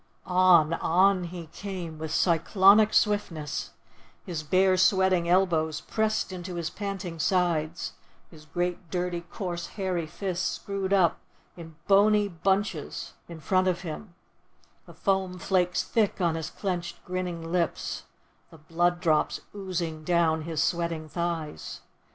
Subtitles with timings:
[0.25, 3.69] On, on he came, with cyclonic swiftness;
[4.25, 7.93] his bare sweating elbows pressed into his panting sides;
[8.31, 11.19] his great, dirty, coarse, hairy fists screwed up
[11.55, 14.15] in bony bunches in front of him;
[14.87, 18.05] the foam flakes thick on his clenched, grinning lips;
[18.49, 21.81] the blood drops oozing down his sweating thighs.